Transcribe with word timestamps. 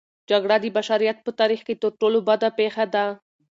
جګړه 0.29 0.55
د 0.61 0.65
بشریت 0.77 1.17
په 1.25 1.31
تاریخ 1.39 1.61
کې 1.67 1.75
تر 1.81 1.91
ټولو 1.99 2.19
بده 2.27 2.49
پېښه 2.59 2.85
ده. 2.93 3.05